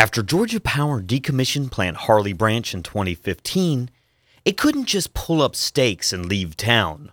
After 0.00 0.22
Georgia 0.22 0.60
Power 0.60 1.02
decommissioned 1.02 1.70
Plant 1.70 1.98
Harllee 1.98 2.32
Branch 2.32 2.72
in 2.72 2.82
2015, 2.82 3.90
it 4.46 4.56
couldn't 4.56 4.86
just 4.86 5.12
pull 5.12 5.42
up 5.42 5.54
stakes 5.54 6.10
and 6.10 6.24
leave 6.24 6.56
town. 6.56 7.12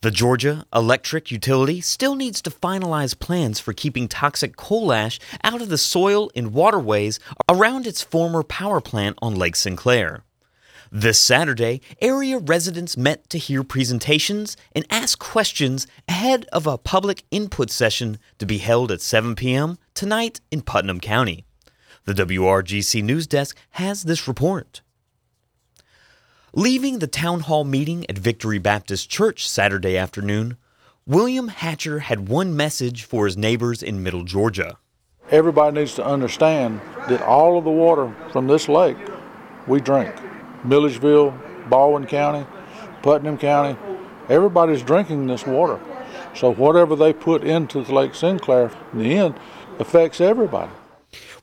The 0.00 0.10
Georgia 0.10 0.64
Electric 0.74 1.30
Utility 1.30 1.82
still 1.82 2.14
needs 2.14 2.40
to 2.40 2.50
finalize 2.50 3.18
plans 3.18 3.60
for 3.60 3.74
keeping 3.74 4.08
toxic 4.08 4.56
coal 4.56 4.90
ash 4.90 5.20
out 5.44 5.60
of 5.60 5.68
the 5.68 5.76
soil 5.76 6.30
and 6.34 6.54
waterways 6.54 7.20
around 7.46 7.86
its 7.86 8.00
former 8.00 8.42
power 8.42 8.80
plant 8.80 9.18
on 9.20 9.34
Lake 9.34 9.54
Sinclair. 9.54 10.24
This 10.90 11.20
Saturday, 11.20 11.82
area 12.00 12.38
residents 12.38 12.96
met 12.96 13.28
to 13.28 13.36
hear 13.36 13.62
presentations 13.62 14.56
and 14.72 14.86
ask 14.88 15.18
questions 15.18 15.86
ahead 16.08 16.46
of 16.54 16.66
a 16.66 16.78
public 16.78 17.24
input 17.30 17.70
session 17.70 18.18
to 18.38 18.46
be 18.46 18.56
held 18.56 18.90
at 18.90 19.02
7 19.02 19.34
p.m. 19.34 19.76
tonight 19.92 20.40
in 20.50 20.62
Putnam 20.62 21.00
County. 21.00 21.45
The 22.06 22.14
WRGC 22.14 23.02
News 23.02 23.26
Desk 23.26 23.56
has 23.70 24.04
this 24.04 24.28
report. 24.28 24.80
Leaving 26.54 27.00
the 27.00 27.08
town 27.08 27.40
hall 27.40 27.64
meeting 27.64 28.06
at 28.08 28.16
Victory 28.16 28.60
Baptist 28.60 29.10
Church 29.10 29.48
Saturday 29.48 29.96
afternoon, 29.96 30.56
William 31.04 31.48
Hatcher 31.48 31.98
had 31.98 32.28
one 32.28 32.56
message 32.56 33.02
for 33.02 33.24
his 33.24 33.36
neighbors 33.36 33.82
in 33.82 34.04
Middle 34.04 34.22
Georgia. 34.22 34.78
Everybody 35.32 35.80
needs 35.80 35.96
to 35.96 36.06
understand 36.06 36.80
that 37.08 37.22
all 37.22 37.58
of 37.58 37.64
the 37.64 37.72
water 37.72 38.14
from 38.30 38.46
this 38.46 38.68
lake 38.68 38.98
we 39.66 39.80
drink. 39.80 40.14
Milledgeville, 40.62 41.36
Baldwin 41.68 42.06
County, 42.06 42.46
Putnam 43.02 43.36
County, 43.36 43.76
everybody's 44.28 44.82
drinking 44.82 45.26
this 45.26 45.44
water. 45.44 45.80
So 46.36 46.54
whatever 46.54 46.94
they 46.94 47.12
put 47.12 47.42
into 47.42 47.82
the 47.82 47.92
Lake 47.92 48.14
Sinclair 48.14 48.70
in 48.92 49.00
the 49.00 49.18
end 49.18 49.40
affects 49.80 50.20
everybody. 50.20 50.70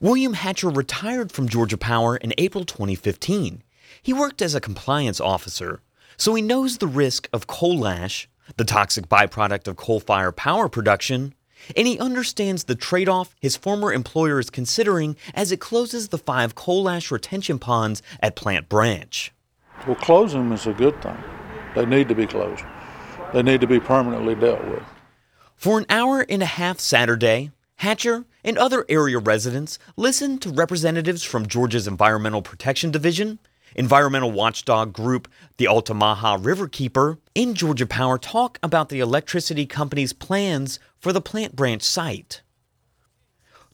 William 0.03 0.33
Hatcher 0.33 0.67
retired 0.67 1.31
from 1.31 1.47
Georgia 1.47 1.77
Power 1.77 2.17
in 2.17 2.33
April 2.37 2.65
2015. 2.65 3.63
He 4.01 4.11
worked 4.11 4.41
as 4.41 4.53
a 4.53 4.59
compliance 4.59 5.21
officer, 5.21 5.79
so 6.17 6.35
he 6.35 6.41
knows 6.41 6.79
the 6.79 6.87
risk 6.87 7.29
of 7.31 7.47
coal 7.47 7.87
ash, 7.87 8.27
the 8.57 8.65
toxic 8.65 9.07
byproduct 9.07 9.65
of 9.65 9.77
coal 9.77 10.01
fired 10.01 10.33
power 10.33 10.67
production, 10.67 11.33
and 11.77 11.87
he 11.87 11.97
understands 11.99 12.65
the 12.65 12.75
trade 12.75 13.07
off 13.07 13.33
his 13.39 13.55
former 13.55 13.93
employer 13.93 14.39
is 14.39 14.49
considering 14.49 15.15
as 15.33 15.53
it 15.53 15.61
closes 15.61 16.09
the 16.09 16.17
five 16.17 16.53
coal 16.53 16.89
ash 16.89 17.09
retention 17.09 17.57
ponds 17.57 18.01
at 18.19 18.35
Plant 18.35 18.67
Branch. 18.67 19.31
Well, 19.87 19.95
closing 19.95 20.41
them 20.41 20.51
is 20.51 20.67
a 20.67 20.73
good 20.73 21.01
thing. 21.01 21.17
They 21.75 21.85
need 21.85 22.09
to 22.09 22.15
be 22.15 22.27
closed, 22.27 22.65
they 23.33 23.41
need 23.41 23.61
to 23.61 23.67
be 23.67 23.79
permanently 23.79 24.35
dealt 24.35 24.65
with. 24.65 24.83
For 25.55 25.77
an 25.77 25.85
hour 25.87 26.25
and 26.27 26.43
a 26.43 26.45
half 26.45 26.81
Saturday, 26.81 27.51
Hatcher 27.77 28.25
and 28.43 28.57
other 28.57 28.85
area 28.87 29.19
residents 29.19 29.79
listened 29.97 30.41
to 30.41 30.49
representatives 30.49 31.23
from 31.23 31.47
Georgia's 31.47 31.87
Environmental 31.87 32.41
Protection 32.41 32.91
Division, 32.91 33.39
environmental 33.75 34.31
watchdog 34.31 34.93
group 34.93 35.27
the 35.57 35.67
Altamaha 35.67 36.37
Riverkeeper, 36.37 37.17
and 37.35 37.55
Georgia 37.55 37.85
Power 37.85 38.17
talk 38.17 38.59
about 38.63 38.89
the 38.89 38.99
electricity 38.99 39.65
company's 39.65 40.13
plans 40.13 40.79
for 40.99 41.11
the 41.11 41.21
Plant 41.21 41.55
Branch 41.55 41.81
site. 41.81 42.41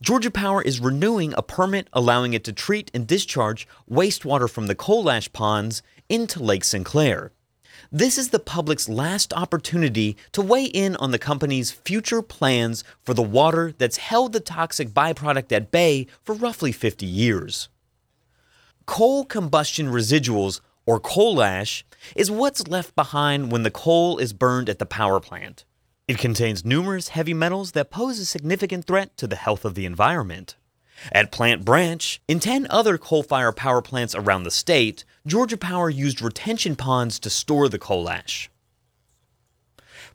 Georgia 0.02 0.32
Power 0.32 0.62
is 0.62 0.80
renewing 0.80 1.34
a 1.38 1.42
permit 1.42 1.90
allowing 1.92 2.34
it 2.34 2.46
to 2.46 2.54
treat 2.54 2.90
and 2.94 3.06
discharge 3.06 3.68
wastewater 3.90 4.50
from 4.50 4.68
the 4.68 4.76
coal 4.76 5.10
ash 5.10 5.32
ponds 5.34 5.84
into 6.08 6.42
Lake 6.42 6.64
Sinclair. 6.64 7.34
This 7.92 8.20
is 8.20 8.30
the 8.30 8.38
public's 8.38 8.88
last 8.88 9.34
opportunity 9.34 10.16
to 10.34 10.44
weigh 10.44 10.66
in 10.66 10.96
on 10.98 11.10
the 11.10 11.18
company's 11.18 11.72
future 11.72 12.22
plans 12.22 12.84
for 13.02 13.16
the 13.16 13.24
water 13.24 13.74
that's 13.80 13.98
held 13.98 14.32
the 14.32 14.40
toxic 14.40 14.90
byproduct 14.90 15.52
at 15.52 15.72
bay 15.72 16.06
for 16.24 16.36
roughly 16.36 16.72
50 16.72 17.08
years. 17.08 17.68
Coal 18.86 19.26
combustion 19.26 19.88
residuals, 19.88 20.62
or 20.86 21.00
coal 21.00 21.42
ash, 21.42 21.84
is 22.16 22.30
what's 22.30 22.68
left 22.68 22.96
behind 22.96 23.52
when 23.52 23.64
the 23.64 23.72
coal 23.72 24.20
is 24.20 24.34
burned 24.34 24.70
at 24.70 24.78
the 24.78 24.86
power 24.86 25.20
plant. 25.20 25.66
It 26.08 26.20
contains 26.20 26.64
numerous 26.64 27.08
heavy 27.08 27.34
metals 27.34 27.72
that 27.72 27.90
pose 27.90 28.20
a 28.20 28.26
significant 28.26 28.86
threat 28.86 29.18
to 29.18 29.26
the 29.26 29.36
health 29.36 29.66
of 29.66 29.74
the 29.74 29.88
environment. 29.88 30.58
At 31.12 31.32
Plant 31.32 31.66
Branch, 31.66 32.22
in 32.28 32.40
10 32.40 32.68
other 32.70 32.98
coal 32.98 33.24
fired 33.24 33.56
power 33.56 33.82
plants 33.82 34.16
around 34.16 34.44
the 34.44 34.52
state, 34.52 35.06
Georgia 35.26 35.58
Power 35.58 35.90
used 35.90 36.22
retention 36.22 36.76
ponds 36.76 37.20
to 37.20 37.30
store 37.30 37.70
the 37.70 37.80
coal 37.80 38.10
ash. 38.10 38.50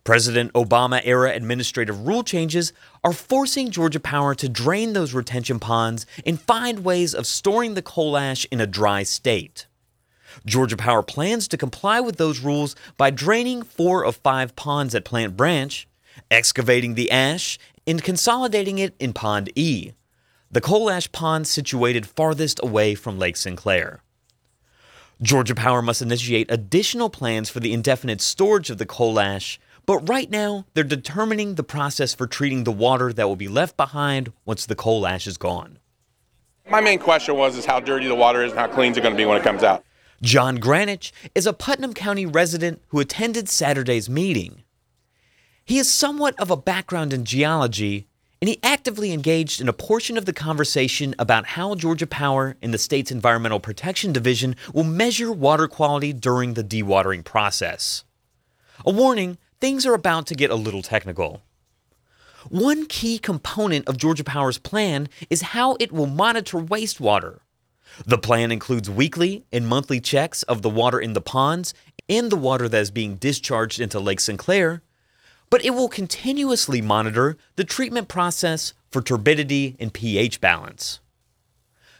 President 0.04 0.52
Obama 0.52 1.00
era 1.02 1.32
administrative 1.34 2.06
rule 2.06 2.22
changes 2.22 2.74
are 3.02 3.14
forcing 3.14 3.70
Georgia 3.70 4.00
Power 4.00 4.34
to 4.34 4.50
drain 4.50 4.92
those 4.92 5.14
retention 5.14 5.58
ponds 5.58 6.04
and 6.26 6.40
find 6.40 6.84
ways 6.84 7.14
of 7.14 7.26
storing 7.26 7.72
the 7.72 7.82
coal 7.82 8.16
ash 8.16 8.46
in 8.50 8.60
a 8.60 8.66
dry 8.66 9.02
state. 9.02 9.66
Georgia 10.44 10.76
Power 10.76 11.02
plans 11.02 11.48
to 11.48 11.56
comply 11.56 12.00
with 12.00 12.16
those 12.16 12.40
rules 12.40 12.76
by 12.98 13.10
draining 13.10 13.62
four 13.62 14.04
of 14.04 14.16
five 14.16 14.54
ponds 14.56 14.94
at 14.94 15.04
Plant 15.04 15.36
Branch, 15.36 15.88
excavating 16.30 16.94
the 16.94 17.10
ash, 17.10 17.58
and 17.86 18.02
consolidating 18.02 18.78
it 18.78 18.94
in 18.98 19.12
Pond 19.14 19.50
E, 19.54 19.92
the 20.54 20.60
coal 20.60 20.88
ash 20.88 21.10
pond 21.10 21.48
situated 21.48 22.06
farthest 22.06 22.60
away 22.62 22.94
from 22.94 23.18
Lake 23.18 23.36
Sinclair. 23.36 24.04
Georgia 25.20 25.54
Power 25.54 25.82
must 25.82 26.00
initiate 26.00 26.48
additional 26.48 27.10
plans 27.10 27.50
for 27.50 27.58
the 27.58 27.72
indefinite 27.72 28.20
storage 28.20 28.70
of 28.70 28.78
the 28.78 28.86
coal 28.86 29.18
ash, 29.18 29.58
but 29.84 30.08
right 30.08 30.30
now 30.30 30.64
they're 30.72 30.84
determining 30.84 31.56
the 31.56 31.64
process 31.64 32.14
for 32.14 32.28
treating 32.28 32.62
the 32.62 32.70
water 32.70 33.12
that 33.12 33.26
will 33.26 33.34
be 33.34 33.48
left 33.48 33.76
behind 33.76 34.32
once 34.44 34.64
the 34.64 34.76
coal 34.76 35.08
ash 35.08 35.26
is 35.26 35.36
gone. 35.36 35.80
My 36.70 36.80
main 36.80 37.00
question 37.00 37.36
was 37.36 37.56
is 37.56 37.66
how 37.66 37.80
dirty 37.80 38.06
the 38.06 38.14
water 38.14 38.44
is 38.44 38.52
and 38.52 38.60
how 38.60 38.68
clean 38.68 38.92
is 38.92 38.98
it 38.98 39.00
going 39.00 39.14
to 39.14 39.20
be 39.20 39.26
when 39.26 39.36
it 39.36 39.42
comes 39.42 39.64
out. 39.64 39.84
John 40.22 40.58
Granich 40.58 41.10
is 41.34 41.48
a 41.48 41.52
Putnam 41.52 41.94
County 41.94 42.26
resident 42.26 42.80
who 42.90 43.00
attended 43.00 43.48
Saturday's 43.48 44.08
meeting. 44.08 44.62
He 45.64 45.78
has 45.78 45.90
somewhat 45.90 46.38
of 46.38 46.52
a 46.52 46.56
background 46.56 47.12
in 47.12 47.24
geology, 47.24 48.06
and 48.44 48.50
he 48.50 48.60
actively 48.62 49.10
engaged 49.10 49.62
in 49.62 49.70
a 49.70 49.72
portion 49.72 50.18
of 50.18 50.26
the 50.26 50.32
conversation 50.34 51.14
about 51.18 51.46
how 51.46 51.74
Georgia 51.74 52.06
Power 52.06 52.56
and 52.60 52.74
the 52.74 52.78
state's 52.78 53.10
Environmental 53.10 53.58
Protection 53.58 54.12
Division 54.12 54.54
will 54.74 54.84
measure 54.84 55.32
water 55.32 55.66
quality 55.66 56.12
during 56.12 56.52
the 56.52 56.62
dewatering 56.62 57.24
process. 57.24 58.04
A 58.84 58.92
warning 58.92 59.38
things 59.62 59.86
are 59.86 59.94
about 59.94 60.26
to 60.26 60.34
get 60.34 60.50
a 60.50 60.56
little 60.56 60.82
technical. 60.82 61.40
One 62.50 62.84
key 62.84 63.18
component 63.18 63.88
of 63.88 63.96
Georgia 63.96 64.24
Power's 64.24 64.58
plan 64.58 65.08
is 65.30 65.40
how 65.40 65.78
it 65.80 65.90
will 65.90 66.04
monitor 66.04 66.58
wastewater. 66.58 67.38
The 68.04 68.18
plan 68.18 68.52
includes 68.52 68.90
weekly 68.90 69.46
and 69.52 69.66
monthly 69.66 70.02
checks 70.02 70.42
of 70.42 70.60
the 70.60 70.68
water 70.68 71.00
in 71.00 71.14
the 71.14 71.22
ponds 71.22 71.72
and 72.10 72.30
the 72.30 72.36
water 72.36 72.68
that 72.68 72.82
is 72.82 72.90
being 72.90 73.14
discharged 73.14 73.80
into 73.80 73.98
Lake 73.98 74.20
Sinclair, 74.20 74.82
but 75.54 75.64
it 75.64 75.70
will 75.70 75.88
continuously 75.88 76.82
monitor 76.82 77.36
the 77.54 77.62
treatment 77.62 78.08
process 78.08 78.74
for 78.90 79.00
turbidity 79.00 79.76
and 79.78 79.94
pH 79.94 80.40
balance. 80.40 80.98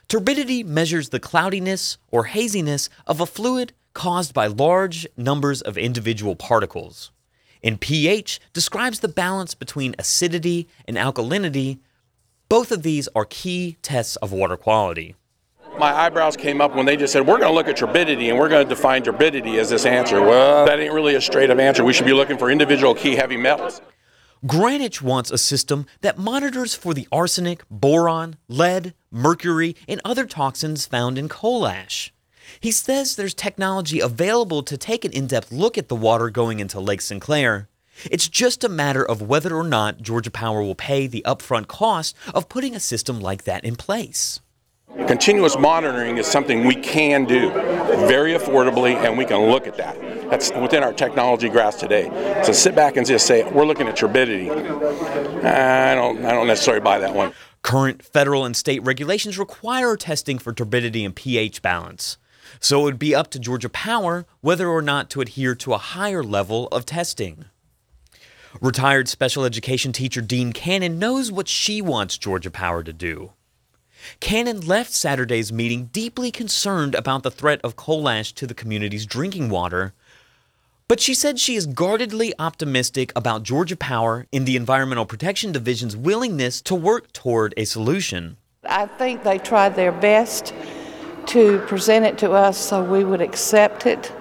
Turbidity 0.09 0.65
measures 0.65 1.11
the 1.11 1.21
cloudiness 1.21 1.97
or 2.11 2.25
haziness 2.25 2.91
of 3.07 3.21
a 3.21 3.27
fluid 3.27 3.73
caused 3.93 4.35
by 4.35 4.49
large 4.49 5.07
numbers 5.17 5.63
of 5.63 5.79
individual 5.79 6.35
particles. 6.35 7.13
And 7.63 7.81
pH 7.81 8.41
describes 8.53 8.99
the 8.99 9.07
balance 9.07 9.55
between 9.55 9.95
acidity 10.01 10.67
and 10.89 10.97
alkalinity. 10.97 11.79
Both 12.49 12.73
of 12.73 12.83
these 12.83 13.09
are 13.15 13.25
key 13.25 13.77
tests 13.83 14.17
of 14.17 14.33
water 14.33 14.57
quality 14.57 15.15
my 15.79 15.93
eyebrows 15.93 16.37
came 16.37 16.61
up 16.61 16.75
when 16.75 16.87
they 16.87 16.97
just 16.97 17.13
said, 17.13 17.27
We're 17.27 17.39
going 17.39 17.51
to 17.51 17.55
look 17.55 17.69
at 17.69 17.77
turbidity 17.77 18.31
and 18.31 18.39
we're 18.39 18.49
going 18.49 18.67
to 18.67 18.69
define 18.69 19.03
turbidity 19.03 19.59
as 19.59 19.71
this 19.71 19.87
answer. 19.87 20.21
Well, 20.21 20.67
that 20.67 20.79
ain't 20.81 20.93
really 20.93 21.15
a 21.15 21.21
straight 21.21 21.51
up 21.51 21.59
answer. 21.59 21.85
We 21.85 21.93
should 21.93 22.07
be 22.07 22.13
looking 22.13 22.39
for 22.39 22.51
individual 22.51 22.95
key 22.95 23.17
heavy 23.17 23.37
metals. 23.37 23.81
Granich 24.47 25.01
wants 25.01 25.31
a 25.31 25.39
system 25.39 25.87
that 26.03 26.19
monitors 26.19 26.75
for 26.75 26.93
the 26.93 27.09
arsenic, 27.11 27.63
boron, 27.71 28.37
lead, 28.47 28.93
mercury, 29.11 29.75
and 29.89 30.03
other 30.05 30.27
toxins 30.27 30.85
found 30.85 31.17
in 31.17 31.31
coal 31.31 31.67
ash. 31.67 32.13
He 32.61 32.71
says 32.71 33.17
there's 33.17 33.33
technology 33.33 34.01
available 34.01 34.63
to 34.65 34.77
take 34.77 35.05
an 35.07 35.13
in 35.13 35.27
depth 35.27 35.51
look 35.51 35.79
at 35.79 35.89
the 35.89 35.97
water 35.97 36.29
going 36.29 36.61
into 36.61 36.79
Lake 36.79 37.01
Sinclair. 37.01 37.69
It's 38.11 38.29
just 38.29 38.65
a 38.65 38.69
matter 38.69 39.03
of 39.03 39.23
whether 39.23 39.57
or 39.57 39.65
not 39.65 40.03
Georgia 40.03 40.31
Power 40.31 40.63
will 40.63 40.75
pay 40.75 41.07
the 41.07 41.25
upfront 41.27 41.69
cost 41.69 42.15
of 42.35 42.49
putting 42.49 42.75
a 42.75 42.81
system 42.81 43.21
like 43.21 43.45
that 43.45 43.65
in 43.65 43.77
place. 43.77 44.41
Continuous 44.97 45.59
monitoring 45.59 46.19
is 46.19 46.27
something 46.27 46.65
we 46.65 46.77
can 46.77 47.25
do 47.25 47.51
very 48.07 48.33
affordably, 48.33 48.95
and 48.95 49.19
we 49.19 49.25
can 49.25 49.51
look 49.51 49.67
at 49.67 49.77
that. 49.77 50.01
That's 50.31 50.53
within 50.53 50.85
our 50.85 50.93
technology 50.93 51.49
grasp 51.49 51.81
today. 51.81 52.09
So 52.45 52.53
sit 52.53 52.77
back 52.77 52.97
and 52.97 53.05
just 53.05 53.27
say, 53.27 53.43
we're 53.51 53.67
looking 53.67 53.89
at 53.89 53.97
turbidity. 53.97 54.51
I 54.51 55.95
don't, 55.95 56.25
I 56.25 56.31
don't 56.31 56.47
necessarily 56.47 56.81
buy 56.81 57.01
that 57.01 57.13
one. 57.13 57.33
Current 57.63 58.05
federal 58.05 58.45
and 58.45 58.57
state 58.57 58.85
regulations 58.85 59.37
require 59.37 59.97
testing 59.97 60.39
for 60.39 60.53
turbidity 60.53 61.05
and 61.05 61.15
pH 61.15 61.61
balance. 61.61 62.17
So 62.61 62.81
it 62.81 62.85
would 62.85 62.99
be 62.99 63.15
up 63.15 63.31
to 63.33 63.39
Georgia 63.41 63.69
Power 63.69 64.27
whether 64.43 64.69
or 64.69 64.81
not 64.81 65.11
to 65.11 65.21
adhere 65.21 65.55
to 65.57 65.75
a 65.75 65.79
higher 65.79 66.23
level 66.23 66.69
of 66.69 66.87
testing. 66.87 67.47
Retired 68.61 69.09
special 69.09 69.45
education 69.45 69.93
teacher 69.93 70.21
Dean 70.21 70.53
Cannon 70.53 71.01
knows 71.01 71.33
what 71.33 71.49
she 71.49 71.83
wants 71.83 72.17
Georgia 72.17 72.51
Power 72.51 72.85
to 72.85 72.93
do. 72.93 73.33
Cannon 74.21 74.61
left 74.61 74.93
Saturday's 74.93 75.53
meeting 75.53 75.87
deeply 75.93 76.31
concerned 76.31 76.95
about 76.95 77.23
the 77.23 77.31
threat 77.31 77.61
of 77.63 77.77
coal 77.77 78.09
ash 78.09 78.33
to 78.33 78.47
the 78.47 78.55
community's 78.55 79.07
drinking 79.07 79.49
water. 79.49 79.93
But 80.87 81.01
she 81.01 81.15
said 81.15 81.39
she 81.39 81.57
is 81.57 81.67
guardedly 81.67 82.35
optimistic 82.39 83.11
about 83.17 83.43
Georgia 83.43 83.77
Power 83.77 84.27
in 84.31 84.45
the 84.45 84.55
Environmental 84.57 85.07
Protection 85.07 85.51
Division's 85.51 85.97
willingness 85.97 86.61
to 86.63 86.75
work 86.75 87.13
toward 87.13 87.55
a 87.57 87.65
solution. 87.65 88.37
I 88.69 88.87
think 88.87 89.23
they 89.23 89.39
tried 89.39 89.77
their 89.77 89.93
best 89.93 90.53
to 91.27 91.59
present 91.61 92.05
it 92.05 92.19
to 92.19 92.33
us 92.33 92.59
so 92.59 92.85
we 92.85 93.03
would 93.03 93.23
accept 93.23 93.87
it, 93.87 94.13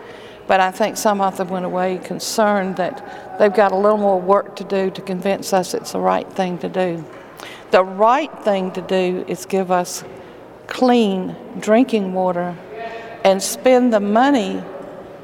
but 0.47 0.61
I 0.61 0.71
think 0.71 0.95
some 0.95 1.19
of 1.19 1.35
them 1.37 1.49
went 1.49 1.65
away 1.65 1.97
concerned 1.97 2.77
that 2.77 3.37
they've 3.39 3.53
got 3.53 3.73
a 3.73 3.75
little 3.75 3.97
more 3.97 4.19
work 4.19 4.55
to 4.57 4.63
do 4.63 4.89
to 4.91 5.01
convince 5.01 5.51
us 5.51 5.73
it's 5.73 5.91
the 5.91 5.99
right 5.99 6.31
thing 6.31 6.57
to 6.59 6.69
do. 6.69 7.03
The 7.73 7.83
right 7.83 8.31
thing 8.43 8.69
to 8.73 8.81
do 8.81 9.25
is 9.27 9.47
give 9.47 9.71
us 9.71 10.03
clean 10.67 11.35
drinking 11.59 12.13
water 12.13 12.55
and 13.23 13.41
spend 13.41 13.91
the 13.91 13.99
money 13.99 14.63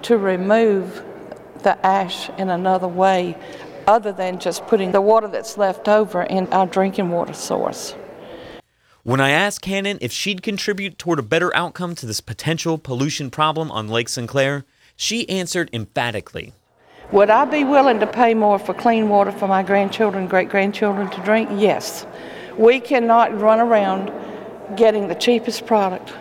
to 0.02 0.18
remove 0.18 1.04
the 1.62 1.78
ash 1.86 2.28
in 2.40 2.50
another 2.50 2.88
way 2.88 3.38
other 3.86 4.12
than 4.12 4.40
just 4.40 4.66
putting 4.66 4.94
the 4.94 5.00
water 5.00 5.28
that's 5.28 5.60
left 5.60 5.88
over 5.88 6.24
in 6.24 6.52
our 6.52 6.66
drinking 6.66 7.12
water 7.12 7.34
source. 7.34 7.94
When 9.04 9.22
I 9.22 9.30
asked 9.30 9.62
Cannon 9.62 10.00
if 10.02 10.12
she'd 10.12 10.42
contribute 10.42 10.98
toward 10.98 11.20
a 11.20 11.22
better 11.22 11.56
outcome 11.56 11.94
to 11.98 12.08
this 12.08 12.20
potential 12.20 12.80
pollution 12.80 13.30
problem 13.30 13.70
on 13.70 13.90
Lake 13.90 14.10
Sinclair, 14.10 14.66
she 14.96 15.30
answered 15.30 15.70
emphatically. 15.72 16.54
Would 17.12 17.30
I 17.30 17.46
be 17.46 17.64
willing 17.64 18.00
to 18.00 18.08
pay 18.08 18.34
more 18.34 18.58
for 18.58 18.74
clean 18.74 19.08
water 19.08 19.32
for 19.32 19.48
my 19.48 19.62
grandchildren, 19.62 20.28
great 20.28 20.50
grandchildren 20.50 21.12
to 21.12 21.22
drink? 21.22 21.50
Yes. 21.54 22.08
We 22.60 22.82
cannot 22.82 23.40
run 23.40 23.62
around 23.62 24.12
getting 24.76 25.08
the 25.08 25.16
cheapest 25.16 25.66
product 25.66 26.14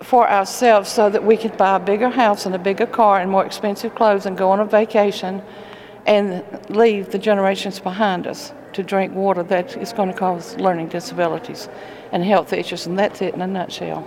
for 0.00 0.30
ourselves 0.30 0.88
so 0.88 1.10
that 1.10 1.24
we 1.24 1.36
can 1.36 1.56
buy 1.56 1.74
a 1.74 1.80
bigger 1.80 2.10
house 2.10 2.46
and 2.46 2.54
a 2.54 2.60
bigger 2.60 2.86
car 2.86 3.18
and 3.18 3.28
more 3.28 3.44
expensive 3.44 3.92
clothes 3.96 4.24
and 4.24 4.38
go 4.38 4.52
on 4.52 4.60
a 4.60 4.64
vacation 4.64 5.42
and 6.06 6.44
leave 6.70 7.10
the 7.10 7.18
generations 7.18 7.80
behind 7.80 8.28
us 8.28 8.52
to 8.74 8.84
drink 8.84 9.16
water 9.16 9.42
that 9.42 9.76
is 9.76 9.92
going 9.92 10.12
to 10.12 10.16
cause 10.16 10.56
learning 10.58 10.90
disabilities 10.90 11.68
and 12.12 12.22
health 12.22 12.52
issues. 12.52 12.86
And 12.86 12.96
that's 12.96 13.20
it 13.20 13.34
in 13.34 13.40
a 13.40 13.48
nutshell. 13.48 14.06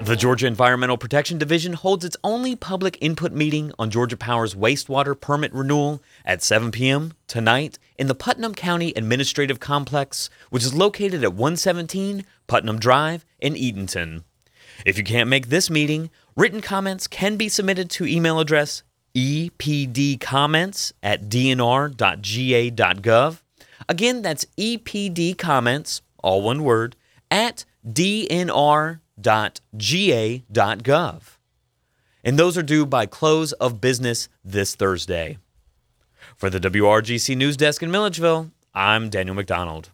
The 0.00 0.14
Georgia 0.16 0.46
Environmental 0.46 0.96
Protection 0.96 1.36
Division 1.38 1.72
holds 1.72 2.04
its 2.04 2.16
only 2.22 2.54
public 2.54 2.96
input 3.00 3.32
meeting 3.32 3.72
on 3.78 3.90
Georgia 3.90 4.16
Power's 4.16 4.54
wastewater 4.54 5.20
permit 5.20 5.52
renewal 5.52 6.00
at 6.24 6.42
7 6.42 6.70
p.m. 6.70 7.14
tonight 7.26 7.78
in 7.98 8.06
the 8.06 8.14
Putnam 8.14 8.54
County 8.54 8.92
Administrative 8.94 9.58
Complex, 9.58 10.30
which 10.50 10.62
is 10.62 10.74
located 10.74 11.24
at 11.24 11.32
117 11.32 12.24
Putnam 12.46 12.78
Drive 12.78 13.24
in 13.40 13.54
Eatonton. 13.54 14.22
If 14.84 14.96
you 14.96 15.02
can't 15.02 15.28
make 15.28 15.48
this 15.48 15.70
meeting, 15.70 16.10
written 16.36 16.60
comments 16.60 17.08
can 17.08 17.36
be 17.36 17.48
submitted 17.48 17.90
to 17.90 18.06
email 18.06 18.38
address 18.38 18.84
epdcomments 19.16 20.92
at 21.02 21.28
dnr.ga.gov. 21.28 21.92
Again, 23.88 24.22
that's 24.22 24.44
epdcomments, 24.56 26.00
all 26.22 26.42
one 26.42 26.62
word, 26.62 26.96
at 27.30 27.64
dnr.ga.gov 27.84 29.00
ga.gov. 29.20 31.22
And 32.24 32.38
those 32.38 32.58
are 32.58 32.62
due 32.62 32.84
by 32.84 33.06
close 33.06 33.52
of 33.52 33.80
business 33.80 34.28
this 34.44 34.74
Thursday. 34.74 35.38
For 36.36 36.50
the 36.50 36.60
WRGC 36.60 37.36
News 37.36 37.56
Desk 37.56 37.82
in 37.82 37.90
Milledgeville, 37.90 38.50
I'm 38.74 39.08
Daniel 39.08 39.36
McDonald. 39.36 39.90